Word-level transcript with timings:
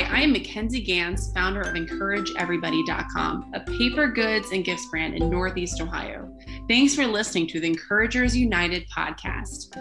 Hi, 0.00 0.20
I 0.20 0.22
am 0.22 0.32
Mackenzie 0.32 0.80
Gans, 0.80 1.30
founder 1.34 1.60
of 1.60 1.74
EncourageEverybody.com, 1.74 3.50
a 3.52 3.60
paper 3.60 4.08
goods 4.08 4.50
and 4.50 4.64
gifts 4.64 4.88
brand 4.90 5.14
in 5.14 5.28
Northeast 5.28 5.78
Ohio. 5.82 6.34
Thanks 6.68 6.94
for 6.94 7.06
listening 7.06 7.46
to 7.48 7.60
the 7.60 7.66
Encouragers 7.66 8.34
United 8.34 8.88
podcast. 8.88 9.76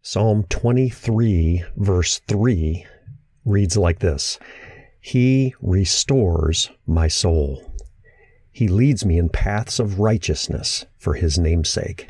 Psalm 0.00 0.44
23, 0.48 1.64
verse 1.76 2.20
3 2.20 2.86
reads 3.44 3.76
like 3.76 3.98
this 3.98 4.38
He 5.02 5.54
restores 5.60 6.70
my 6.86 7.08
soul. 7.08 7.74
He 8.50 8.68
leads 8.68 9.04
me 9.04 9.18
in 9.18 9.28
paths 9.28 9.78
of 9.80 10.00
righteousness 10.00 10.86
for 10.96 11.12
his 11.12 11.38
name'sake. 11.38 12.08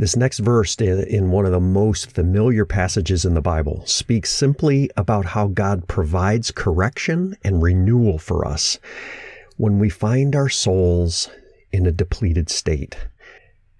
This 0.00 0.16
next 0.16 0.38
verse, 0.38 0.76
in 0.76 1.30
one 1.30 1.44
of 1.44 1.52
the 1.52 1.60
most 1.60 2.10
familiar 2.10 2.64
passages 2.64 3.26
in 3.26 3.34
the 3.34 3.42
Bible, 3.42 3.84
speaks 3.84 4.30
simply 4.30 4.88
about 4.96 5.26
how 5.26 5.48
God 5.48 5.88
provides 5.88 6.50
correction 6.50 7.36
and 7.44 7.62
renewal 7.62 8.16
for 8.16 8.48
us 8.48 8.78
when 9.58 9.78
we 9.78 9.90
find 9.90 10.34
our 10.34 10.48
souls 10.48 11.28
in 11.70 11.84
a 11.84 11.92
depleted 11.92 12.48
state. 12.48 12.96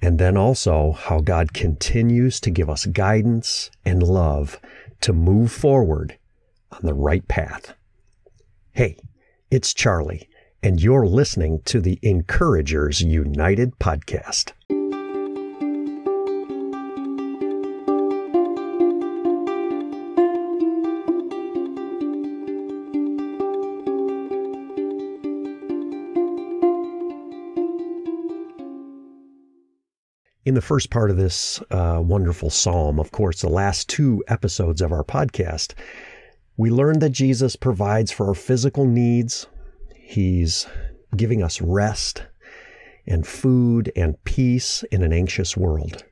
And 0.03 0.19
then 0.19 0.37
also 0.37 0.93
how 0.93 1.21
God 1.21 1.55
continues 1.55 2.39
to 2.41 2.51
give 2.51 2.69
us 2.69 2.85
guidance 2.85 3.71
and 3.87 4.03
love 4.03 4.61
to 5.01 5.15
move 5.15 5.51
forward 5.51 6.19
on 6.71 6.81
the 6.83 6.93
right 6.93 7.27
path. 7.29 7.73
Hey, 8.73 8.99
it's 9.51 9.73
Charlie, 9.73 10.29
and 10.63 10.83
you're 10.83 11.07
listening 11.07 11.63
to 11.65 11.81
the 11.81 11.99
Encouragers 12.03 13.01
United 13.01 13.79
podcast. 13.79 14.53
In 30.47 30.55
the 30.55 30.63
first 30.63 30.89
part 30.89 31.11
of 31.11 31.19
this 31.19 31.61
uh, 31.71 32.01
wonderful 32.03 32.49
psalm, 32.49 32.99
of 32.99 33.13
course, 33.13 33.43
the 33.43 33.51
last 33.51 33.91
two 33.91 34.25
episodes 34.27 34.81
of 34.81 34.91
our 34.91 35.05
podcast, 35.05 35.75
we 36.57 36.71
learned 36.71 37.03
that 37.03 37.11
Jesus 37.11 37.57
provides 37.57 38.11
for 38.11 38.29
our 38.29 38.35
physical 38.35 38.87
needs. 38.87 39.47
He's 39.95 40.67
giving 41.15 41.43
us 41.43 41.61
rest 41.61 42.25
and 43.07 43.27
food 43.27 43.93
and 43.95 44.23
peace 44.25 44.83
in 44.85 45.03
an 45.03 45.13
anxious 45.13 45.59
world. 45.59 46.05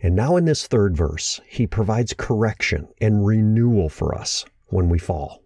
And 0.00 0.16
now 0.16 0.36
in 0.36 0.46
this 0.46 0.66
third 0.66 0.96
verse, 0.96 1.38
he 1.46 1.66
provides 1.66 2.14
correction 2.14 2.88
and 2.98 3.26
renewal 3.26 3.90
for 3.90 4.14
us 4.14 4.46
when 4.68 4.88
we 4.88 4.98
fall. 4.98 5.42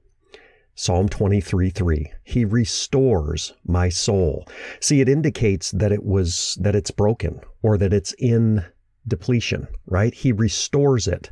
Psalm 0.75 1.09
23 1.09 1.71
3. 1.71 2.13
He 2.25 2.45
restores 2.45 3.53
my 3.67 3.89
soul. 3.89 4.49
See, 4.81 5.01
it 5.01 5.09
indicates 5.09 5.71
that 5.73 5.93
it 5.93 6.03
was, 6.03 6.57
that 6.61 6.75
it's 6.75 6.91
broken 6.91 7.41
or 7.63 7.77
that 7.79 7.93
it's 7.93 8.15
in 8.19 8.65
depletion, 9.07 9.69
right? 9.87 10.15
He 10.15 10.33
restores 10.33 11.07
it. 11.07 11.31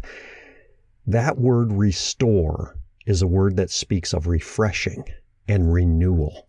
That 1.06 1.38
word 1.38 1.72
restore 1.72 2.76
is 3.06 3.22
a 3.22 3.26
word 3.26 3.56
that 3.56 3.70
speaks 3.70 4.12
of 4.12 4.26
refreshing 4.26 5.04
and 5.48 5.72
renewal. 5.72 6.46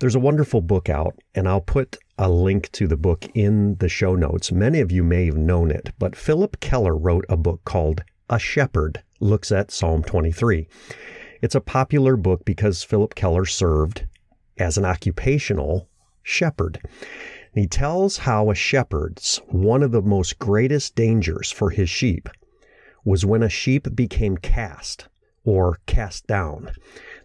There's 0.00 0.14
a 0.14 0.20
wonderful 0.20 0.60
book 0.60 0.88
out, 0.88 1.18
and 1.34 1.48
I'll 1.48 1.60
put 1.60 1.96
a 2.16 2.30
link 2.30 2.70
to 2.72 2.86
the 2.86 2.96
book 2.96 3.26
in 3.34 3.76
the 3.76 3.88
show 3.88 4.14
notes. 4.14 4.52
Many 4.52 4.80
of 4.80 4.92
you 4.92 5.02
may 5.02 5.26
have 5.26 5.36
known 5.36 5.70
it, 5.70 5.90
but 5.98 6.16
Phillip 6.16 6.60
Keller 6.60 6.96
wrote 6.96 7.26
a 7.28 7.36
book 7.36 7.64
called 7.64 8.02
A 8.30 8.38
Shepherd 8.38 9.02
Looks 9.20 9.50
at 9.50 9.70
Psalm 9.72 10.04
23. 10.04 10.68
It's 11.40 11.54
a 11.54 11.60
popular 11.60 12.16
book 12.16 12.44
because 12.44 12.82
Phillip 12.82 13.14
Keller 13.14 13.44
served 13.44 14.06
as 14.58 14.76
an 14.76 14.84
occupational 14.84 15.88
shepherd. 16.22 16.80
he 17.54 17.66
tells 17.66 18.18
how 18.18 18.50
a 18.50 18.54
shepherd's 18.54 19.40
one 19.48 19.82
of 19.82 19.92
the 19.92 20.02
most 20.02 20.38
greatest 20.38 20.94
dangers 20.94 21.50
for 21.50 21.70
his 21.70 21.88
sheep 21.88 22.28
was 23.04 23.24
when 23.24 23.42
a 23.42 23.48
sheep 23.48 23.94
became 23.94 24.36
cast 24.36 25.08
or 25.44 25.78
cast 25.86 26.26
down. 26.26 26.72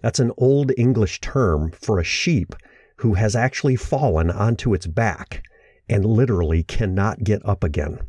That's 0.02 0.20
an 0.20 0.32
old 0.38 0.72
English 0.78 1.20
term 1.20 1.72
for 1.72 2.00
a 2.00 2.04
sheep 2.04 2.56
who 2.98 3.16
has 3.16 3.36
actually 3.36 3.76
fallen 3.76 4.30
onto 4.30 4.74
its 4.74 4.88
back 4.88 5.44
and 5.90 6.06
literally 6.06 6.64
cannot 6.64 7.24
get 7.24 7.44
up 7.46 7.64
again. 7.64 8.00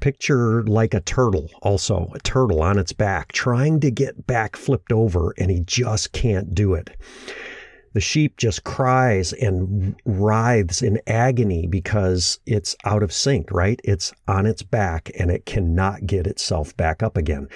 Picture 0.00 0.62
like 0.64 0.94
a 0.94 1.00
turtle, 1.00 1.50
also, 1.62 2.10
a 2.14 2.18
turtle 2.20 2.62
on 2.62 2.78
its 2.78 2.92
back, 2.92 3.32
trying 3.32 3.80
to 3.80 3.90
get 3.90 4.26
back 4.26 4.56
flipped 4.56 4.92
over, 4.92 5.34
and 5.38 5.50
he 5.50 5.60
just 5.60 6.12
can't 6.12 6.54
do 6.54 6.74
it. 6.74 6.90
The 7.96 8.00
sheep 8.00 8.36
just 8.36 8.62
cries 8.62 9.32
and 9.32 9.96
writhes 10.04 10.82
in 10.82 11.00
agony 11.06 11.66
because 11.66 12.38
it's 12.44 12.76
out 12.84 13.02
of 13.02 13.10
sync, 13.10 13.50
right? 13.50 13.80
It's 13.84 14.12
on 14.28 14.44
its 14.44 14.62
back 14.62 15.10
and 15.18 15.30
it 15.30 15.46
cannot 15.46 16.06
get 16.06 16.26
itself 16.26 16.76
back 16.76 17.02
up 17.02 17.16
again. 17.16 17.48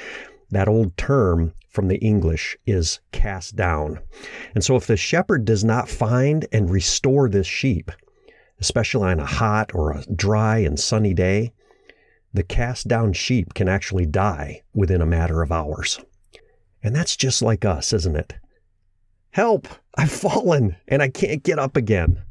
That 0.51 0.67
old 0.67 0.97
term 0.97 1.53
from 1.69 1.89
the 1.89 1.99
English 1.99 2.57
is 2.67 3.01
cast 3.13 3.55
down. 3.55 4.01
And 4.55 4.65
so 4.65 4.77
if 4.77 4.87
the 4.87 4.97
shepherd 4.97 5.45
does 5.45 5.63
not 5.63 5.91
find 5.91 6.47
and 6.53 6.71
restore 6.71 7.29
this 7.29 7.47
sheep, 7.47 7.93
especially 8.61 9.11
on 9.11 9.21
a 9.21 9.27
hot 9.27 9.75
or 9.75 9.93
a 9.93 10.05
dry 10.07 10.57
and 10.59 10.81
sunny 10.81 11.13
day, 11.13 11.53
the 12.33 12.43
cast 12.43 12.87
down 12.87 13.13
sheep 13.13 13.55
can 13.55 13.69
actually 13.69 14.07
die 14.07 14.63
within 14.73 15.01
a 15.01 15.07
matter 15.07 15.43
of 15.43 15.51
hours. 15.51 16.01
And 16.83 16.95
that's 16.95 17.17
just 17.17 17.43
like 17.43 17.65
us, 17.65 17.93
isn't 17.93 18.17
it? 18.17 18.35
Help! 19.31 19.69
I've 19.97 20.13
fallen 20.13 20.77
and 20.89 21.03
I 21.03 21.09
can't 21.09 21.43
get 21.43 21.59
up 21.59 21.77
again. 21.77 22.23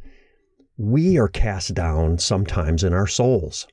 We 0.78 1.18
are 1.18 1.28
cast 1.28 1.74
down 1.74 2.18
sometimes 2.18 2.84
in 2.84 2.94
our 2.94 3.08
souls. 3.08 3.68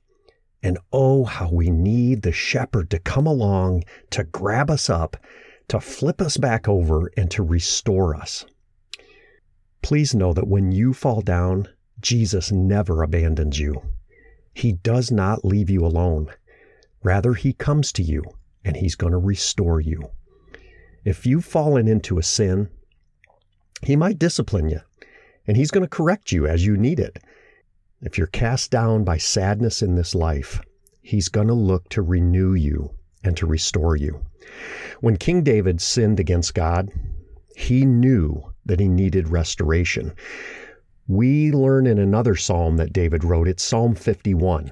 And 0.62 0.78
oh, 0.92 1.24
how 1.24 1.50
we 1.50 1.70
need 1.70 2.22
the 2.22 2.32
shepherd 2.32 2.90
to 2.90 2.98
come 2.98 3.26
along 3.26 3.84
to 4.10 4.24
grab 4.24 4.70
us 4.70 4.90
up, 4.90 5.16
to 5.68 5.80
flip 5.80 6.20
us 6.20 6.36
back 6.36 6.68
over, 6.68 7.10
and 7.16 7.30
to 7.30 7.42
restore 7.42 8.16
us. 8.16 8.44
Please 9.82 10.14
know 10.14 10.32
that 10.32 10.48
when 10.48 10.72
you 10.72 10.92
fall 10.92 11.20
down, 11.20 11.68
Jesus 12.00 12.50
never 12.50 13.04
abandons 13.04 13.60
you. 13.60 13.80
He 14.56 14.72
does 14.72 15.10
not 15.10 15.44
leave 15.44 15.68
you 15.68 15.84
alone. 15.84 16.32
Rather, 17.02 17.34
He 17.34 17.52
comes 17.52 17.92
to 17.92 18.02
you 18.02 18.24
and 18.64 18.74
He's 18.74 18.94
going 18.94 19.12
to 19.12 19.18
restore 19.18 19.82
you. 19.82 20.10
If 21.04 21.26
you've 21.26 21.44
fallen 21.44 21.86
into 21.86 22.18
a 22.18 22.22
sin, 22.22 22.70
He 23.82 23.96
might 23.96 24.18
discipline 24.18 24.70
you 24.70 24.80
and 25.46 25.58
He's 25.58 25.70
going 25.70 25.84
to 25.84 25.88
correct 25.94 26.32
you 26.32 26.46
as 26.46 26.64
you 26.64 26.78
need 26.78 26.98
it. 26.98 27.18
If 28.00 28.16
you're 28.16 28.28
cast 28.28 28.70
down 28.70 29.04
by 29.04 29.18
sadness 29.18 29.82
in 29.82 29.94
this 29.94 30.14
life, 30.14 30.62
He's 31.02 31.28
going 31.28 31.48
to 31.48 31.54
look 31.54 31.90
to 31.90 32.00
renew 32.00 32.54
you 32.54 32.94
and 33.22 33.36
to 33.36 33.46
restore 33.46 33.94
you. 33.94 34.24
When 35.00 35.18
King 35.18 35.42
David 35.42 35.82
sinned 35.82 36.18
against 36.18 36.54
God, 36.54 36.90
he 37.54 37.84
knew 37.84 38.54
that 38.64 38.80
he 38.80 38.88
needed 38.88 39.28
restoration 39.28 40.14
we 41.08 41.52
learn 41.52 41.86
in 41.86 41.98
another 41.98 42.34
psalm 42.34 42.76
that 42.78 42.92
David 42.92 43.22
wrote. 43.22 43.46
It's 43.46 43.62
Psalm 43.62 43.94
51. 43.94 44.70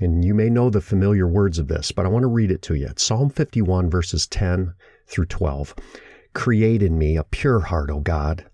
And 0.00 0.24
you 0.24 0.34
may 0.34 0.50
know 0.50 0.70
the 0.70 0.80
familiar 0.80 1.28
words 1.28 1.58
of 1.58 1.68
this, 1.68 1.92
but 1.92 2.04
I 2.04 2.08
want 2.08 2.24
to 2.24 2.28
read 2.28 2.50
it 2.50 2.62
to 2.62 2.74
you. 2.74 2.86
It's 2.88 3.02
Psalm 3.02 3.30
51, 3.30 3.88
verses 3.88 4.26
10 4.26 4.74
through 5.06 5.26
12. 5.26 5.76
Create 6.34 6.82
in 6.82 6.98
me 6.98 7.16
a 7.16 7.22
pure 7.22 7.60
heart, 7.60 7.90
O 7.90 8.00
God, 8.00 8.44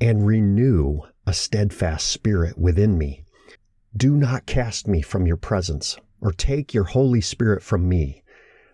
and 0.00 0.26
renew 0.26 1.02
a 1.24 1.32
steadfast 1.32 2.08
spirit 2.08 2.58
within 2.58 2.98
me. 2.98 3.24
Do 3.96 4.16
not 4.16 4.46
cast 4.46 4.88
me 4.88 5.02
from 5.02 5.26
your 5.26 5.36
presence, 5.36 5.96
or 6.20 6.32
take 6.32 6.74
your 6.74 6.84
Holy 6.84 7.20
Spirit 7.20 7.62
from 7.62 7.88
me. 7.88 8.22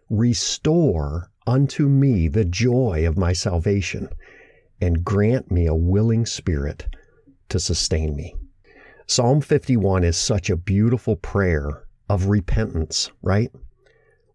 Restore 0.09 1.31
unto 1.47 1.89
me 1.89 2.29
the 2.29 2.45
joy 2.45 3.07
of 3.07 3.19
my 3.19 3.35
salvation, 3.35 4.09
and 4.81 5.05
grant 5.05 5.51
me 5.51 5.67
a 5.67 5.75
willing 5.75 6.25
spirit 6.25 6.87
to 7.53 7.61
sustain 7.61 8.17
me. 8.17 8.35
Psalm 9.07 9.41
51 9.41 10.05
is 10.05 10.17
such 10.17 10.49
a 10.49 10.57
beautiful 10.57 11.17
prayer 11.17 11.85
of 12.09 12.27
repentance, 12.27 13.11
right? 13.23 13.51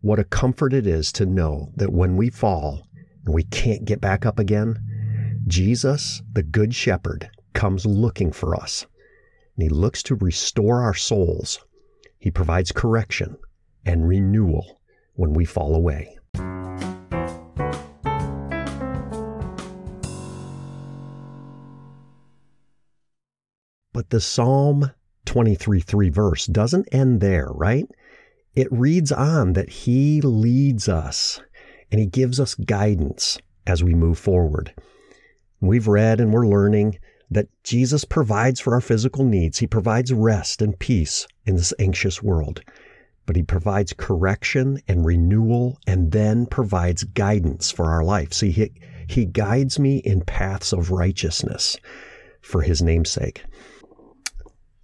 What 0.02 0.20
a 0.20 0.24
comfort 0.24 0.72
it 0.72 0.86
is 0.86 1.12
to 1.14 1.26
know 1.26 1.72
that 1.76 1.92
when 1.92 2.16
we 2.16 2.30
fall 2.30 2.88
and 3.26 3.34
we 3.34 3.44
can't 3.44 3.86
get 3.86 4.00
back 4.00 4.26
up 4.26 4.38
again, 4.38 5.42
Jesus, 5.48 6.22
the 6.32 6.44
Good 6.44 6.76
Shepherd, 6.76 7.30
comes 7.54 7.86
looking 7.88 8.32
for 8.32 8.56
us. 8.56 8.86
And 9.56 9.64
he 9.64 9.70
looks 9.70 10.04
to 10.04 10.16
restore 10.16 10.82
our 10.82 10.94
souls. 10.94 11.60
He 12.20 12.30
provides 12.30 12.72
correction 12.72 13.38
and 13.84 14.08
renewal 14.08 14.80
when 15.14 15.34
we 15.34 15.46
fall 15.46 15.74
away. 15.74 16.17
But 23.98 24.12
the 24.12 24.22
Psalm 24.22 24.92
23 25.26 25.80
3 25.80 26.10
verse 26.10 26.46
doesn't 26.46 26.88
end 26.92 27.20
there, 27.20 27.48
right? 27.50 27.90
it 28.54 28.68
reads 28.72 29.12
on 29.12 29.54
that 29.54 29.70
He 29.70 30.22
leads 30.22 30.88
us 30.88 31.42
and 31.92 32.00
He 32.00 32.06
gives 32.06 32.40
us 32.40 32.54
guidance 32.54 33.40
as 33.66 33.84
we 33.84 33.96
move 33.96 34.20
forward. 34.20 34.72
We've 35.62 35.88
read 35.88 36.20
and 36.20 36.32
we're 36.32 36.46
learning 36.46 37.00
that 37.32 37.48
Jesus 37.64 38.06
provides 38.06 38.60
for 38.60 38.76
our 38.76 38.82
physical 38.82 39.26
needs. 39.26 39.58
He 39.58 39.66
provides 39.66 40.14
rest 40.14 40.62
and 40.62 40.78
peace 40.78 41.26
in 41.48 41.56
this 41.56 41.74
anxious 41.80 42.22
world. 42.22 42.62
But 43.26 43.36
He 43.36 43.42
provides 43.42 43.94
correction 43.94 44.80
and 44.88 45.08
renewal 45.08 45.80
and 45.88 46.12
then 46.12 46.46
provides 46.46 47.04
guidance 47.04 47.72
for 47.72 47.86
our 47.86 48.04
life. 48.04 48.32
See, 48.32 48.52
He, 48.52 48.74
he 49.08 49.26
guides 49.26 49.80
me 49.80 49.98
in 49.98 50.22
paths 50.22 50.72
of 50.72 50.92
righteousness 50.92 51.78
for 52.42 52.62
His 52.62 52.84
namesake. 52.84 53.44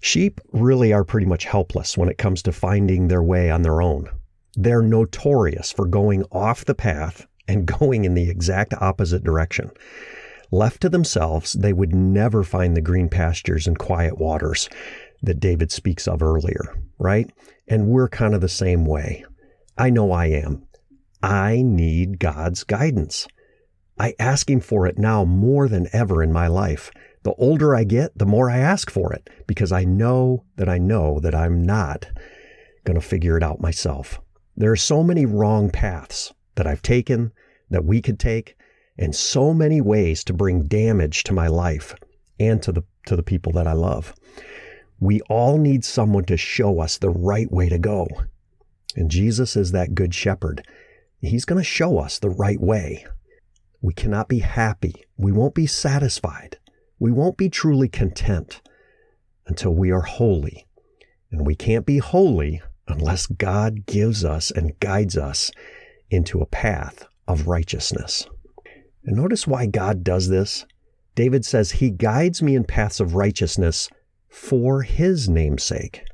Sheep 0.03 0.41
really 0.51 0.91
are 0.91 1.05
pretty 1.05 1.25
much 1.25 1.45
helpless 1.45 1.97
when 1.97 2.09
it 2.09 2.17
comes 2.17 2.41
to 2.41 2.51
finding 2.51 3.07
their 3.07 3.23
way 3.23 3.49
on 3.49 3.61
their 3.61 3.81
own. 3.81 4.09
They're 4.53 4.81
notorious 4.81 5.71
for 5.71 5.85
going 5.85 6.25
off 6.29 6.65
the 6.65 6.75
path 6.75 7.25
and 7.47 7.65
going 7.79 8.03
in 8.03 8.13
the 8.13 8.29
exact 8.29 8.73
opposite 8.81 9.23
direction. 9.23 9.71
Left 10.51 10.81
to 10.81 10.89
themselves, 10.89 11.53
they 11.53 11.71
would 11.71 11.95
never 11.95 12.43
find 12.43 12.75
the 12.75 12.81
green 12.81 13.07
pastures 13.07 13.65
and 13.65 13.79
quiet 13.79 14.17
waters 14.17 14.67
that 15.21 15.39
David 15.39 15.71
speaks 15.71 16.05
of 16.05 16.21
earlier, 16.21 16.77
right? 16.99 17.31
And 17.69 17.87
we're 17.87 18.09
kind 18.09 18.35
of 18.35 18.41
the 18.41 18.49
same 18.49 18.85
way. 18.85 19.23
I 19.77 19.89
know 19.89 20.11
I 20.11 20.25
am. 20.25 20.67
I 21.23 21.61
need 21.61 22.19
God's 22.19 22.65
guidance. 22.65 23.25
I 23.97 24.15
ask 24.19 24.49
Him 24.49 24.59
for 24.59 24.85
it 24.85 24.97
now 24.97 25.23
more 25.23 25.69
than 25.69 25.87
ever 25.93 26.21
in 26.21 26.33
my 26.33 26.47
life. 26.47 26.91
The 27.23 27.33
older 27.33 27.73
I 27.73 27.85
get, 27.85 28.17
the 28.17 28.25
more 28.25 28.49
I 28.49 28.57
ask 28.57 28.91
for 28.91 29.13
it 29.13 29.29
because 29.47 29.71
I 29.71 29.85
know 29.85 30.43
that 30.57 30.67
I 30.67 30.77
know 30.77 31.19
that 31.21 31.33
I'm 31.33 31.63
not 31.63 32.05
going 32.83 32.99
to 32.99 33.05
figure 33.05 33.37
it 33.37 33.43
out 33.43 33.61
myself. 33.61 34.19
There 34.57 34.71
are 34.71 34.77
so 34.77 35.03
many 35.03 35.25
wrong 35.25 35.69
paths 35.69 36.33
that 36.55 36.67
I've 36.67 36.81
taken, 36.81 37.31
that 37.69 37.85
we 37.85 38.01
could 38.01 38.19
take, 38.19 38.57
and 38.97 39.15
so 39.15 39.53
many 39.53 39.79
ways 39.79 40.23
to 40.25 40.33
bring 40.33 40.67
damage 40.67 41.23
to 41.23 41.33
my 41.33 41.47
life 41.47 41.95
and 42.39 42.61
to 42.61 42.71
the 42.71 42.83
to 43.07 43.15
the 43.15 43.23
people 43.23 43.51
that 43.53 43.67
I 43.67 43.73
love. 43.73 44.13
We 44.99 45.21
all 45.21 45.57
need 45.57 45.83
someone 45.83 46.25
to 46.25 46.37
show 46.37 46.79
us 46.79 46.97
the 46.97 47.09
right 47.09 47.51
way 47.51 47.67
to 47.67 47.77
go. 47.77 48.07
And 48.95 49.09
Jesus 49.09 49.55
is 49.55 49.71
that 49.71 49.95
good 49.95 50.13
shepherd. 50.13 50.65
He's 51.19 51.45
going 51.45 51.59
to 51.59 51.63
show 51.63 51.97
us 51.97 52.19
the 52.19 52.29
right 52.29 52.61
way. 52.61 53.05
We 53.81 53.93
cannot 53.93 54.29
be 54.29 54.39
happy. 54.39 55.05
We 55.17 55.31
won't 55.31 55.55
be 55.55 55.67
satisfied 55.67 56.57
we 57.03 57.11
won't 57.11 57.35
be 57.35 57.49
truly 57.49 57.89
content 57.89 58.61
until 59.45 59.73
we 59.75 59.91
are 59.91 60.03
holy. 60.03 60.65
And 61.31 61.45
we 61.45 61.53
can't 61.53 61.85
be 61.85 61.97
holy 61.97 62.61
unless 62.87 63.27
God 63.27 63.85
gives 63.85 64.23
us 64.23 64.51
and 64.51 64.79
guides 64.79 65.17
us 65.17 65.51
into 66.09 66.39
a 66.39 66.45
path 66.45 67.05
of 67.27 67.47
righteousness. 67.47 68.25
And 69.03 69.17
notice 69.17 69.45
why 69.45 69.65
God 69.65 70.05
does 70.05 70.29
this. 70.29 70.65
David 71.13 71.43
says, 71.43 71.71
He 71.71 71.89
guides 71.89 72.41
me 72.41 72.55
in 72.55 72.63
paths 72.63 73.01
of 73.01 73.15
righteousness 73.15 73.89
for 74.29 74.83
His 74.83 75.27
namesake. 75.27 76.05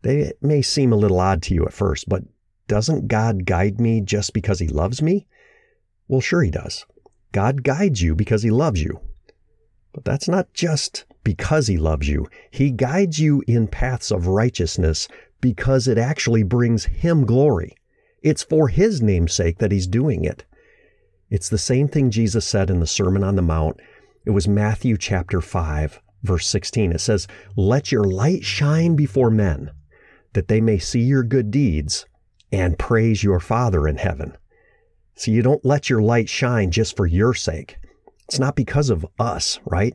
They 0.00 0.32
may 0.40 0.62
seem 0.62 0.90
a 0.90 0.96
little 0.96 1.20
odd 1.20 1.42
to 1.42 1.54
you 1.54 1.66
at 1.66 1.74
first, 1.74 2.08
but 2.08 2.22
doesn't 2.66 3.08
God 3.08 3.44
guide 3.44 3.78
me 3.78 4.00
just 4.00 4.32
because 4.32 4.58
He 4.58 4.68
loves 4.68 5.02
me? 5.02 5.26
Well, 6.08 6.22
sure 6.22 6.42
He 6.42 6.50
does. 6.50 6.86
God 7.32 7.62
guides 7.62 8.00
you 8.00 8.14
because 8.14 8.42
He 8.42 8.50
loves 8.50 8.82
you. 8.82 9.02
But 9.94 10.04
that's 10.04 10.28
not 10.28 10.52
just 10.52 11.04
because 11.22 11.68
he 11.68 11.78
loves 11.78 12.08
you. 12.08 12.28
He 12.50 12.70
guides 12.70 13.20
you 13.20 13.42
in 13.46 13.68
paths 13.68 14.10
of 14.10 14.26
righteousness 14.26 15.08
because 15.40 15.86
it 15.88 15.98
actually 15.98 16.42
brings 16.42 16.84
him 16.84 17.24
glory. 17.24 17.76
It's 18.20 18.42
for 18.42 18.68
his 18.68 19.00
name's 19.00 19.32
sake 19.32 19.58
that 19.58 19.70
he's 19.72 19.86
doing 19.86 20.24
it. 20.24 20.44
It's 21.30 21.48
the 21.48 21.58
same 21.58 21.88
thing 21.88 22.10
Jesus 22.10 22.44
said 22.44 22.70
in 22.70 22.80
the 22.80 22.86
Sermon 22.86 23.22
on 23.22 23.36
the 23.36 23.42
Mount. 23.42 23.78
It 24.26 24.30
was 24.30 24.48
Matthew 24.48 24.96
chapter 24.96 25.40
5, 25.40 26.00
verse 26.22 26.46
16. 26.46 26.92
It 26.92 27.00
says, 27.00 27.28
Let 27.56 27.92
your 27.92 28.04
light 28.04 28.44
shine 28.44 28.96
before 28.96 29.30
men, 29.30 29.70
that 30.32 30.48
they 30.48 30.60
may 30.60 30.78
see 30.78 31.02
your 31.02 31.22
good 31.22 31.50
deeds 31.50 32.06
and 32.50 32.78
praise 32.78 33.22
your 33.22 33.40
Father 33.40 33.86
in 33.86 33.98
heaven. 33.98 34.36
So 35.14 35.30
you 35.30 35.42
don't 35.42 35.64
let 35.64 35.88
your 35.88 36.02
light 36.02 36.28
shine 36.28 36.70
just 36.70 36.96
for 36.96 37.06
your 37.06 37.34
sake. 37.34 37.76
It's 38.28 38.38
not 38.38 38.56
because 38.56 38.90
of 38.90 39.06
us, 39.18 39.60
right? 39.64 39.94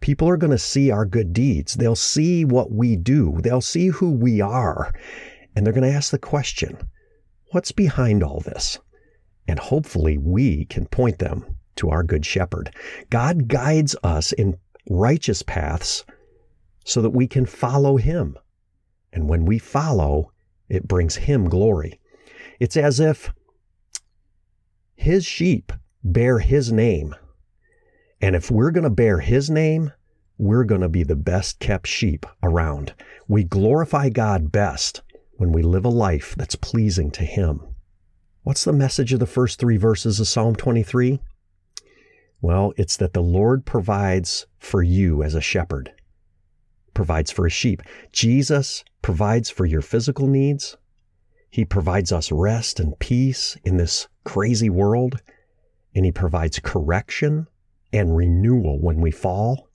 People 0.00 0.28
are 0.28 0.36
going 0.36 0.52
to 0.52 0.58
see 0.58 0.90
our 0.90 1.04
good 1.04 1.32
deeds. 1.32 1.74
They'll 1.74 1.96
see 1.96 2.44
what 2.44 2.70
we 2.70 2.96
do. 2.96 3.38
They'll 3.42 3.60
see 3.60 3.88
who 3.88 4.12
we 4.12 4.40
are. 4.40 4.92
And 5.54 5.66
they're 5.66 5.74
going 5.74 5.90
to 5.90 5.96
ask 5.96 6.10
the 6.10 6.18
question, 6.18 6.78
what's 7.50 7.72
behind 7.72 8.22
all 8.22 8.40
this? 8.40 8.78
And 9.46 9.58
hopefully 9.58 10.18
we 10.18 10.66
can 10.66 10.86
point 10.86 11.18
them 11.18 11.44
to 11.76 11.90
our 11.90 12.02
good 12.02 12.24
shepherd. 12.24 12.74
God 13.10 13.48
guides 13.48 13.96
us 14.02 14.32
in 14.32 14.56
righteous 14.88 15.42
paths 15.42 16.04
so 16.84 17.02
that 17.02 17.10
we 17.10 17.26
can 17.26 17.46
follow 17.46 17.96
him. 17.96 18.38
And 19.12 19.28
when 19.28 19.44
we 19.44 19.58
follow, 19.58 20.32
it 20.68 20.86
brings 20.86 21.16
him 21.16 21.48
glory. 21.48 21.98
It's 22.60 22.76
as 22.76 23.00
if 23.00 23.32
his 24.94 25.24
sheep 25.24 25.72
bear 26.04 26.38
his 26.38 26.72
name 26.72 27.14
and 28.20 28.34
if 28.34 28.50
we're 28.50 28.70
going 28.70 28.84
to 28.84 28.90
bear 28.90 29.20
his 29.20 29.48
name, 29.48 29.92
we're 30.38 30.64
going 30.64 30.80
to 30.80 30.88
be 30.88 31.02
the 31.02 31.16
best 31.16 31.58
kept 31.60 31.86
sheep 31.86 32.26
around. 32.42 32.94
We 33.26 33.44
glorify 33.44 34.08
God 34.08 34.50
best 34.50 35.02
when 35.36 35.52
we 35.52 35.62
live 35.62 35.84
a 35.84 35.90
life 35.90 36.34
that's 36.36 36.56
pleasing 36.56 37.10
to 37.12 37.24
him. 37.24 37.60
What's 38.42 38.64
the 38.64 38.72
message 38.72 39.12
of 39.12 39.20
the 39.20 39.26
first 39.26 39.58
three 39.58 39.76
verses 39.76 40.18
of 40.18 40.28
Psalm 40.28 40.56
23? 40.56 41.20
Well, 42.40 42.72
it's 42.76 42.96
that 42.96 43.12
the 43.12 43.22
Lord 43.22 43.66
provides 43.66 44.46
for 44.58 44.82
you 44.82 45.22
as 45.22 45.34
a 45.34 45.40
shepherd, 45.40 45.92
provides 46.94 47.30
for 47.30 47.44
his 47.44 47.52
sheep. 47.52 47.82
Jesus 48.12 48.84
provides 49.02 49.50
for 49.50 49.66
your 49.66 49.82
physical 49.82 50.26
needs. 50.26 50.76
He 51.50 51.64
provides 51.64 52.12
us 52.12 52.30
rest 52.30 52.78
and 52.80 52.98
peace 52.98 53.56
in 53.64 53.76
this 53.76 54.08
crazy 54.24 54.70
world, 54.70 55.20
and 55.94 56.04
he 56.04 56.12
provides 56.12 56.60
correction 56.60 57.48
and 57.92 58.16
renewal 58.16 58.80
when 58.80 59.00
we 59.00 59.10
fall, 59.10 59.68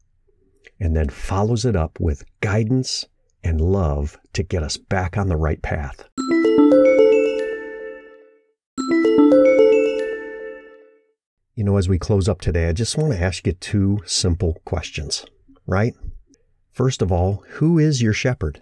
and 0.80 0.96
then 0.96 1.10
follows 1.10 1.66
it 1.66 1.76
up 1.76 2.00
with 2.00 2.24
guidance 2.42 3.06
and 3.44 3.60
love 3.60 4.18
to 4.34 4.44
get 4.44 4.64
us 4.64 4.78
back 4.78 5.18
on 5.18 5.28
the 5.28 5.36
right 5.36 5.62
path. 5.62 6.08
You 11.56 11.64
know, 11.64 11.78
as 11.78 11.88
we 11.88 12.00
close 12.00 12.28
up 12.28 12.42
today, 12.42 12.68
I 12.68 12.74
just 12.74 12.98
want 12.98 13.14
to 13.14 13.22
ask 13.22 13.46
you 13.46 13.54
two 13.54 14.00
simple 14.06 14.62
questions, 14.66 15.26
right? 15.68 15.94
First 16.72 17.04
of 17.04 17.12
all, 17.12 17.44
who 17.48 17.78
is 17.78 18.02
your 18.02 18.14
shepherd? 18.14 18.62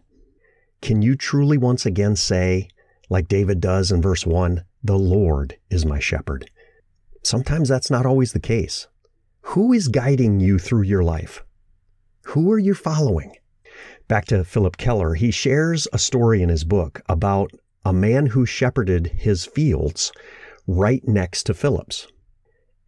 Can 0.81 1.01
you 1.01 1.15
truly 1.15 1.57
once 1.57 1.85
again 1.85 2.15
say, 2.15 2.67
like 3.09 3.27
David 3.27 3.61
does 3.61 3.91
in 3.91 4.01
verse 4.01 4.25
1, 4.25 4.65
the 4.83 4.97
Lord 4.97 5.57
is 5.69 5.85
my 5.85 5.99
shepherd? 5.99 6.49
Sometimes 7.23 7.69
that's 7.69 7.89
not 7.89 8.05
always 8.05 8.33
the 8.33 8.39
case. 8.39 8.87
Who 9.51 9.73
is 9.73 9.89
guiding 9.89 10.39
you 10.39 10.57
through 10.57 10.83
your 10.83 11.03
life? 11.03 11.43
Who 12.27 12.49
are 12.53 12.57
you 12.57 12.73
following? 12.73 13.35
Back 14.07 14.23
to 14.27 14.45
Phillip 14.45 14.77
Keller, 14.77 15.15
he 15.15 15.29
shares 15.29 15.89
a 15.91 15.99
story 15.99 16.41
in 16.41 16.47
his 16.47 16.63
book 16.63 17.01
about 17.09 17.51
a 17.83 17.91
man 17.91 18.27
who 18.27 18.45
shepherded 18.45 19.07
his 19.07 19.45
fields 19.45 20.13
right 20.67 21.05
next 21.05 21.43
to 21.47 21.53
Phillip's. 21.53 22.07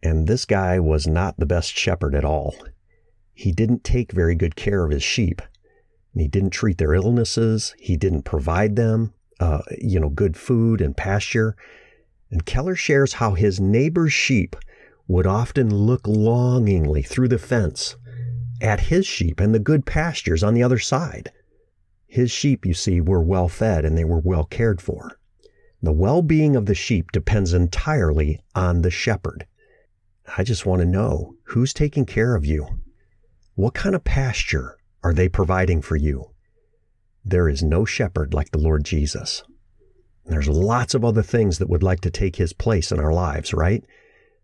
And 0.02 0.26
this 0.26 0.46
guy 0.46 0.80
was 0.80 1.06
not 1.06 1.38
the 1.38 1.44
best 1.44 1.76
shepherd 1.76 2.14
at 2.14 2.24
all. 2.24 2.54
He 3.34 3.52
didn't 3.52 3.84
take 3.84 4.12
very 4.12 4.34
good 4.34 4.56
care 4.56 4.86
of 4.86 4.90
his 4.90 5.02
sheep. 5.02 5.42
He 6.14 6.28
didn't 6.28 6.52
treat 6.52 6.78
their 6.78 6.94
illnesses. 6.94 7.74
He 7.78 7.98
didn't 7.98 8.22
provide 8.22 8.76
them, 8.76 9.12
uh, 9.38 9.60
you 9.76 10.00
know, 10.00 10.08
good 10.08 10.34
food 10.34 10.80
and 10.80 10.96
pasture. 10.96 11.56
And 12.30 12.46
Keller 12.46 12.74
shares 12.74 13.12
how 13.12 13.34
his 13.34 13.60
neighbor's 13.60 14.14
sheep 14.14 14.56
would 15.06 15.26
often 15.26 15.74
look 15.74 16.06
longingly 16.06 17.02
through 17.02 17.28
the 17.28 17.38
fence 17.38 17.96
at 18.60 18.80
his 18.80 19.06
sheep 19.06 19.40
and 19.40 19.54
the 19.54 19.58
good 19.58 19.84
pastures 19.84 20.42
on 20.42 20.54
the 20.54 20.62
other 20.62 20.78
side. 20.78 21.30
His 22.06 22.30
sheep, 22.30 22.64
you 22.64 22.74
see, 22.74 23.00
were 23.00 23.22
well 23.22 23.48
fed 23.48 23.84
and 23.84 23.98
they 23.98 24.04
were 24.04 24.20
well 24.20 24.44
cared 24.44 24.80
for. 24.80 25.18
The 25.82 25.92
well 25.92 26.22
being 26.22 26.56
of 26.56 26.66
the 26.66 26.74
sheep 26.74 27.12
depends 27.12 27.52
entirely 27.52 28.40
on 28.54 28.82
the 28.82 28.90
shepherd. 28.90 29.46
I 30.38 30.42
just 30.42 30.64
want 30.64 30.80
to 30.80 30.86
know 30.86 31.34
who's 31.48 31.74
taking 31.74 32.06
care 32.06 32.34
of 32.34 32.46
you? 32.46 32.66
What 33.54 33.74
kind 33.74 33.94
of 33.94 34.04
pasture 34.04 34.78
are 35.02 35.12
they 35.12 35.28
providing 35.28 35.82
for 35.82 35.96
you? 35.96 36.30
There 37.24 37.48
is 37.48 37.62
no 37.62 37.84
shepherd 37.84 38.32
like 38.32 38.50
the 38.50 38.58
Lord 38.58 38.84
Jesus. 38.84 39.42
There's 40.24 40.48
lots 40.48 40.94
of 40.94 41.04
other 41.04 41.22
things 41.22 41.58
that 41.58 41.68
would 41.68 41.82
like 41.82 42.00
to 42.00 42.10
take 42.10 42.36
his 42.36 42.54
place 42.54 42.90
in 42.90 42.98
our 42.98 43.12
lives, 43.12 43.52
right? 43.52 43.84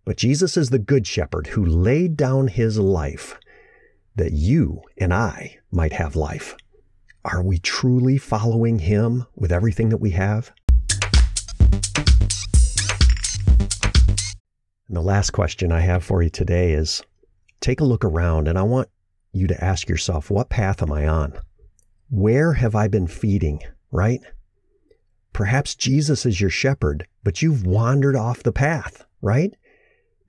But 0.04 0.16
Jesus 0.16 0.56
is 0.56 0.70
the 0.70 0.78
good 0.78 1.06
shepherd 1.06 1.48
who 1.48 1.64
laid 1.64 2.16
down 2.16 2.48
his 2.48 2.78
life 2.78 3.38
that 4.16 4.32
you 4.32 4.82
and 4.96 5.12
I 5.12 5.58
might 5.70 5.92
have 5.92 6.16
life. 6.16 6.56
Are 7.24 7.42
we 7.42 7.58
truly 7.58 8.16
following 8.16 8.78
him 8.78 9.26
with 9.36 9.52
everything 9.52 9.90
that 9.90 9.98
we 9.98 10.10
have? 10.12 10.52
And 14.88 14.96
the 14.96 15.02
last 15.02 15.30
question 15.30 15.70
I 15.70 15.80
have 15.80 16.02
for 16.02 16.22
you 16.22 16.30
today 16.30 16.72
is 16.72 17.02
take 17.60 17.80
a 17.80 17.84
look 17.84 18.04
around 18.04 18.48
and 18.48 18.58
I 18.58 18.62
want 18.62 18.88
you 19.32 19.46
to 19.46 19.64
ask 19.64 19.88
yourself, 19.88 20.30
what 20.30 20.48
path 20.48 20.82
am 20.82 20.90
I 20.90 21.06
on? 21.06 21.34
Where 22.08 22.54
have 22.54 22.74
I 22.74 22.88
been 22.88 23.06
feeding, 23.06 23.60
right? 23.92 24.20
Perhaps 25.32 25.76
Jesus 25.76 26.26
is 26.26 26.40
your 26.40 26.50
shepherd, 26.50 27.06
but 27.22 27.42
you've 27.42 27.64
wandered 27.64 28.16
off 28.16 28.42
the 28.42 28.50
path, 28.50 29.04
right? 29.22 29.54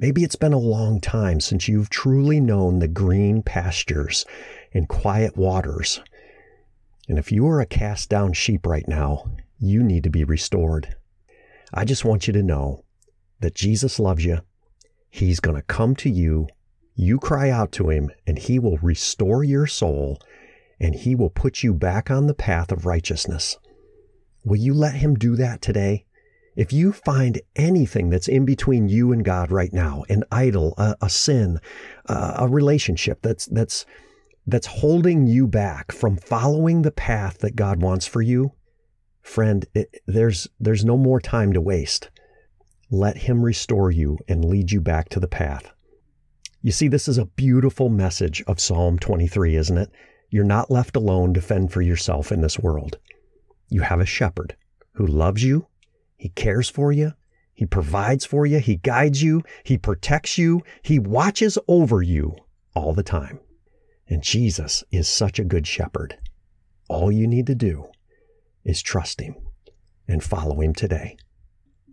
Maybe 0.02 0.24
it's 0.24 0.36
been 0.36 0.52
a 0.52 0.58
long 0.58 1.00
time 1.00 1.40
since 1.40 1.68
you've 1.68 1.92
truly 1.92 2.40
known 2.40 2.80
the 2.80 2.88
green 2.88 3.44
pastures 3.44 4.26
and 4.74 4.90
quiet 4.90 5.38
waters. 5.38 6.02
And 7.08 7.20
if 7.20 7.32
you 7.32 7.48
are 7.48 7.62
a 7.62 7.68
cast 7.68 8.10
down 8.10 8.34
sheep 8.34 8.66
right 8.66 8.88
now, 8.88 9.32
you 9.60 9.84
need 9.84 10.04
to 10.06 10.10
be 10.10 10.24
restored. 10.24 10.96
I 11.72 11.86
just 11.86 12.04
want 12.04 12.26
you 12.26 12.34
to 12.34 12.42
know 12.42 12.84
that 13.42 13.54
Jesus 13.54 14.00
loves 14.00 14.26
you. 14.26 14.40
He's 15.12 15.40
going 15.40 15.56
to 15.56 15.62
come 15.62 15.96
to 15.98 16.10
you. 16.10 16.48
You 16.96 17.20
cry 17.20 17.52
out 17.52 17.72
to 17.74 17.92
him, 17.92 18.10
and 18.26 18.40
he 18.40 18.58
will 18.58 18.78
restore 18.78 19.44
your 19.44 19.68
soul, 19.68 20.20
and 20.80 20.96
he 20.96 21.14
will 21.14 21.30
put 21.30 21.62
you 21.62 21.76
back 21.76 22.10
on 22.10 22.26
the 22.26 22.34
path 22.34 22.72
of 22.72 22.88
righteousness. 22.88 23.60
Will 24.44 24.58
you 24.58 24.74
let 24.74 24.96
him 24.96 25.14
do 25.14 25.36
that 25.36 25.62
today? 25.62 26.06
If 26.56 26.74
you 26.74 26.92
find 26.92 27.42
anything 27.56 28.10
that's 28.10 28.28
in 28.28 28.44
between 28.44 28.90
you 28.90 29.14
and 29.14 29.24
God 29.24 29.52
right 29.52 29.72
now, 29.72 30.04
an 30.10 30.24
idol, 30.32 30.74
a, 30.78 30.96
a 31.02 31.10
sin, 31.10 31.60
a, 32.08 32.48
relationship 32.50 33.22
that's 33.22 33.46
that's 33.46 33.86
that's 34.46 34.68
holding 34.68 35.28
you 35.28 35.48
back 35.48 35.92
from 35.92 36.18
following 36.18 36.82
the 36.82 36.92
path 36.92 37.40
that 37.40 37.56
God 37.56 37.82
wants 37.82 38.06
for 38.06 38.22
you, 38.22 38.52
friend, 39.22 39.66
it, 39.74 40.02
there's 40.08 40.48
there's 40.60 40.84
no 40.84 40.98
more 40.98 41.22
time 41.22 41.54
to 41.54 41.62
waste. 41.62 42.10
Let 42.90 43.18
him 43.18 43.44
restore 43.44 43.92
you 43.92 44.18
and 44.28 44.44
lead 44.44 44.72
you 44.72 44.82
back 44.82 45.08
to 45.10 45.20
the 45.22 45.28
path. 45.28 45.72
You 46.62 46.74
see, 46.74 46.90
this 46.90 47.08
is 47.08 47.18
a 47.18 47.26
beautiful 47.26 47.88
message 47.88 48.44
of 48.46 48.60
Psalm 48.60 49.00
23, 49.00 49.56
isn't 49.56 49.78
it? 49.78 49.90
You're 50.30 50.44
not 50.44 50.70
left 50.70 50.96
alone 50.96 51.34
to 51.34 51.42
fend 51.42 51.72
for 51.72 51.82
yourself 51.82 52.32
in 52.32 52.42
this 52.42 52.60
world. 52.60 52.98
You 53.70 53.82
have 53.82 54.02
a 54.02 54.06
shepherd 54.06 54.56
who 54.94 55.08
loves 55.08 55.44
you, 55.44 55.68
he 56.22 56.30
cares 56.30 56.70
for 56.70 56.92
you, 56.92 57.14
he 57.52 57.66
provides 57.66 58.26
for 58.26 58.46
you, 58.46 58.60
he 58.60 58.76
guides 58.76 59.24
you, 59.24 59.42
he 59.64 59.76
protects 59.76 60.38
you, 60.38 60.62
he 60.84 61.00
watches 61.00 61.58
over 61.68 62.04
you 62.04 62.36
all 62.76 62.94
the 62.94 63.02
time. 63.02 63.40
And 64.08 64.22
Jesus 64.22 64.84
is 64.92 65.10
such 65.10 65.40
a 65.40 65.44
good 65.44 65.66
shepherd. 65.66 66.20
All 66.88 67.12
you 67.12 67.26
need 67.26 67.48
to 67.48 67.56
do 67.56 67.90
is 68.64 68.84
trust 68.84 69.20
him 69.20 69.34
and 70.08 70.24
follow 70.24 70.62
him 70.62 70.76
today. 70.76 71.18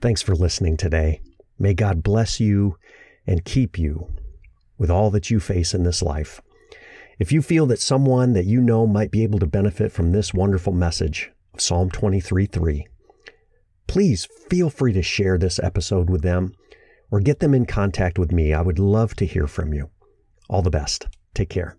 Thanks 0.02 0.20
for 0.20 0.35
listening 0.37 0.76
today. 0.76 1.23
May 1.58 1.73
God 1.73 2.02
bless 2.02 2.38
you 2.38 2.76
and 3.26 3.47
keep 3.47 3.78
you 3.78 4.12
with 4.76 4.90
all 4.90 5.08
that 5.12 5.30
you 5.30 5.40
face 5.40 5.73
in 5.73 5.85
this 5.85 6.02
life. 6.02 6.42
If 7.18 7.32
you 7.32 7.40
feel 7.40 7.64
that 7.68 7.80
someone 7.80 8.35
that 8.35 8.44
you 8.44 8.61
know 8.61 8.87
might 8.87 9.11
be 9.11 9.23
able 9.23 9.38
to 9.38 9.47
benefit 9.47 9.90
from 9.90 10.12
this 10.12 10.35
wonderful 10.35 10.75
message 10.75 11.32
of 11.54 11.62
Psalm 11.62 11.88
23 11.88 12.44
3, 12.44 12.87
please 13.88 14.28
feel 14.49 14.71
free 14.71 14.92
to 14.92 15.02
share 15.02 15.37
this 15.37 15.59
episode 15.59 16.09
with 16.09 16.23
them 16.23 16.52
or 17.11 17.18
get 17.18 17.40
them 17.40 17.54
in 17.54 17.66
contact 17.66 18.18
with 18.18 18.30
me. 18.30 18.52
I 18.52 18.61
would 18.61 18.78
love 18.78 19.16
to 19.16 19.26
hear 19.26 19.49
from 19.49 19.75
you. 19.75 19.90
All 20.49 20.62
the 20.62 20.71
best. 20.71 21.09
Take 21.35 21.49
care. 21.49 21.76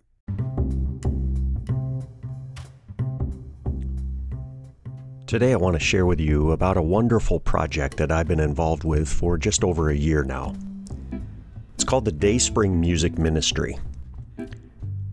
Today, 5.28 5.54
I 5.54 5.58
want 5.58 5.76
to 5.76 5.80
share 5.80 6.08
with 6.08 6.20
you 6.20 6.52
about 6.52 6.76
a 6.76 6.82
wonderful 6.82 7.40
project 7.40 7.98
that 7.98 8.12
I've 8.12 8.28
been 8.28 8.40
involved 8.40 8.84
with 8.84 9.08
for 9.08 9.38
just 9.38 9.64
over 9.64 9.90
a 9.90 9.96
year 9.96 10.24
now. 10.24 10.56
It's 11.76 11.84
called 11.84 12.06
the 12.06 12.12
Dayspring 12.12 12.80
Music 12.80 13.20
Ministry. 13.20 13.78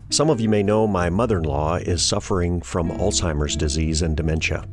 Some 0.08 0.30
of 0.30 0.40
you 0.40 0.48
may 0.48 0.62
know 0.62 0.86
my 0.86 1.10
mother 1.10 1.38
in 1.38 1.44
law 1.44 1.76
is 1.76 2.02
suffering 2.02 2.62
from 2.62 2.90
Alzheimer's 2.90 3.56
disease 3.56 4.00
and 4.00 4.16
dementia. 4.16 4.64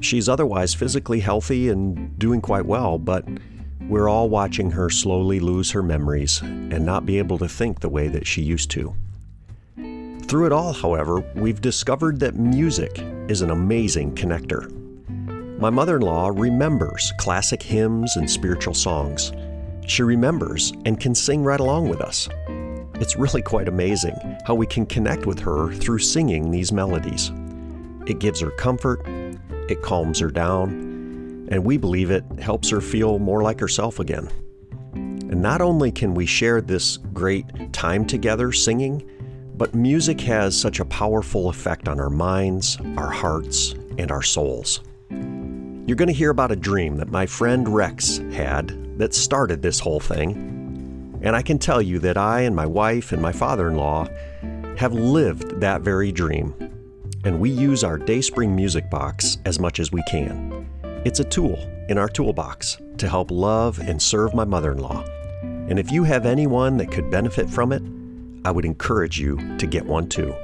She's 0.00 0.28
otherwise 0.28 0.74
physically 0.74 1.20
healthy 1.20 1.68
and 1.68 2.18
doing 2.18 2.40
quite 2.40 2.66
well, 2.66 2.98
but 2.98 3.24
we're 3.88 4.08
all 4.08 4.28
watching 4.28 4.70
her 4.72 4.90
slowly 4.90 5.40
lose 5.40 5.70
her 5.70 5.82
memories 5.82 6.40
and 6.42 6.84
not 6.84 7.06
be 7.06 7.18
able 7.18 7.38
to 7.38 7.48
think 7.48 7.80
the 7.80 7.88
way 7.88 8.08
that 8.08 8.26
she 8.26 8.42
used 8.42 8.70
to. 8.72 8.94
Through 10.26 10.46
it 10.46 10.52
all, 10.52 10.72
however, 10.72 11.20
we've 11.36 11.60
discovered 11.60 12.18
that 12.20 12.34
music 12.34 12.98
is 13.28 13.42
an 13.42 13.50
amazing 13.50 14.14
connector. 14.16 14.72
My 15.60 15.70
mother 15.70 15.96
in 15.96 16.02
law 16.02 16.32
remembers 16.34 17.12
classic 17.18 17.62
hymns 17.62 18.16
and 18.16 18.28
spiritual 18.28 18.74
songs. 18.74 19.32
She 19.86 20.02
remembers 20.02 20.72
and 20.84 20.98
can 20.98 21.14
sing 21.14 21.44
right 21.44 21.60
along 21.60 21.88
with 21.88 22.00
us. 22.00 22.28
It's 22.96 23.16
really 23.16 23.40
quite 23.40 23.68
amazing 23.68 24.16
how 24.44 24.54
we 24.54 24.66
can 24.66 24.84
connect 24.84 25.26
with 25.26 25.38
her 25.40 25.72
through 25.72 26.00
singing 26.00 26.50
these 26.50 26.72
melodies. 26.72 27.30
It 28.06 28.18
gives 28.18 28.40
her 28.40 28.50
comfort, 28.50 29.06
it 29.68 29.82
calms 29.82 30.18
her 30.20 30.30
down, 30.30 31.48
and 31.50 31.64
we 31.64 31.76
believe 31.76 32.10
it 32.10 32.24
helps 32.40 32.70
her 32.70 32.80
feel 32.80 33.18
more 33.18 33.42
like 33.42 33.60
herself 33.60 34.00
again. 34.00 34.28
And 34.94 35.42
not 35.42 35.60
only 35.60 35.90
can 35.90 36.14
we 36.14 36.26
share 36.26 36.60
this 36.60 36.96
great 36.96 37.72
time 37.72 38.06
together 38.06 38.52
singing, 38.52 39.08
but 39.56 39.74
music 39.74 40.20
has 40.20 40.58
such 40.58 40.80
a 40.80 40.84
powerful 40.84 41.48
effect 41.48 41.88
on 41.88 41.98
our 41.98 42.10
minds, 42.10 42.78
our 42.96 43.10
hearts, 43.10 43.74
and 43.98 44.10
our 44.10 44.22
souls. 44.22 44.80
You're 45.10 45.96
going 45.96 46.08
to 46.08 46.12
hear 46.12 46.30
about 46.30 46.52
a 46.52 46.56
dream 46.56 46.96
that 46.96 47.10
my 47.10 47.26
friend 47.26 47.68
Rex 47.68 48.18
had 48.32 48.98
that 48.98 49.14
started 49.14 49.62
this 49.62 49.78
whole 49.78 50.00
thing. 50.00 51.18
And 51.22 51.34
I 51.34 51.42
can 51.42 51.58
tell 51.58 51.80
you 51.80 51.98
that 52.00 52.16
I 52.16 52.40
and 52.42 52.54
my 52.54 52.66
wife 52.66 53.12
and 53.12 53.22
my 53.22 53.32
father 53.32 53.68
in 53.68 53.76
law 53.76 54.08
have 54.76 54.92
lived 54.92 55.60
that 55.60 55.80
very 55.80 56.12
dream. 56.12 56.54
And 57.26 57.40
we 57.40 57.50
use 57.50 57.82
our 57.82 57.98
Dayspring 57.98 58.54
music 58.54 58.88
box 58.88 59.38
as 59.46 59.58
much 59.58 59.80
as 59.80 59.90
we 59.90 60.00
can. 60.04 60.64
It's 61.04 61.18
a 61.18 61.24
tool 61.24 61.58
in 61.88 61.98
our 61.98 62.08
toolbox 62.08 62.78
to 62.98 63.08
help 63.08 63.32
love 63.32 63.80
and 63.80 64.00
serve 64.00 64.32
my 64.32 64.44
mother 64.44 64.70
in 64.70 64.78
law. 64.78 65.04
And 65.42 65.76
if 65.76 65.90
you 65.90 66.04
have 66.04 66.24
anyone 66.24 66.76
that 66.76 66.92
could 66.92 67.10
benefit 67.10 67.50
from 67.50 67.72
it, 67.72 67.82
I 68.46 68.52
would 68.52 68.64
encourage 68.64 69.18
you 69.18 69.58
to 69.58 69.66
get 69.66 69.84
one 69.84 70.08
too. 70.08 70.36